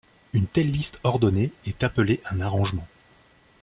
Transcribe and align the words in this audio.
Une 0.33 0.47
telle 0.47 0.71
liste 0.71 0.99
ordonnée 1.03 1.51
est 1.67 1.83
appelée 1.83 2.21
un 2.25 2.41
arrangement. 2.41 2.87